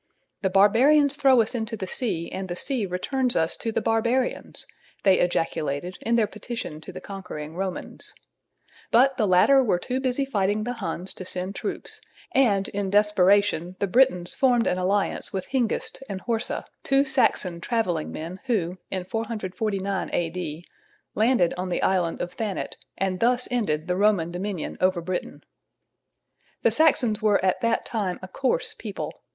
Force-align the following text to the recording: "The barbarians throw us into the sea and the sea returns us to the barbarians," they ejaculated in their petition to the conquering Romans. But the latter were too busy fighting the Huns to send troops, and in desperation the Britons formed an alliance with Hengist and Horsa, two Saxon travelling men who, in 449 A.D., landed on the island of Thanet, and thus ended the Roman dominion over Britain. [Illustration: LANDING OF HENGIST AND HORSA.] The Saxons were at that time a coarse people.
"The 0.41 0.49
barbarians 0.49 1.15
throw 1.15 1.41
us 1.41 1.53
into 1.53 1.77
the 1.77 1.85
sea 1.85 2.31
and 2.31 2.47
the 2.49 2.55
sea 2.55 2.87
returns 2.87 3.35
us 3.35 3.55
to 3.57 3.71
the 3.71 3.81
barbarians," 3.83 4.65
they 5.03 5.19
ejaculated 5.19 5.99
in 6.01 6.15
their 6.15 6.25
petition 6.25 6.81
to 6.81 6.91
the 6.91 6.99
conquering 6.99 7.55
Romans. 7.55 8.15
But 8.89 9.17
the 9.17 9.27
latter 9.27 9.63
were 9.63 9.77
too 9.77 9.99
busy 9.99 10.25
fighting 10.25 10.63
the 10.63 10.73
Huns 10.73 11.13
to 11.13 11.23
send 11.23 11.53
troops, 11.53 12.01
and 12.31 12.67
in 12.69 12.89
desperation 12.89 13.75
the 13.77 13.85
Britons 13.85 14.33
formed 14.33 14.65
an 14.65 14.79
alliance 14.79 15.31
with 15.33 15.45
Hengist 15.49 16.01
and 16.09 16.21
Horsa, 16.21 16.65
two 16.81 17.03
Saxon 17.05 17.61
travelling 17.61 18.11
men 18.11 18.39
who, 18.45 18.79
in 18.89 19.03
449 19.05 20.09
A.D., 20.11 20.65
landed 21.13 21.53
on 21.59 21.69
the 21.69 21.83
island 21.83 22.21
of 22.21 22.33
Thanet, 22.33 22.75
and 22.97 23.19
thus 23.19 23.47
ended 23.51 23.85
the 23.85 23.95
Roman 23.95 24.31
dominion 24.31 24.79
over 24.81 24.99
Britain. 24.99 25.43
[Illustration: 26.63 26.63
LANDING 26.63 26.63
OF 26.63 26.63
HENGIST 26.63 26.63
AND 26.63 26.63
HORSA.] 26.63 26.63
The 26.63 26.71
Saxons 26.71 27.21
were 27.21 27.45
at 27.45 27.61
that 27.61 27.85
time 27.85 28.19
a 28.23 28.27
coarse 28.27 28.73
people. 28.73 29.21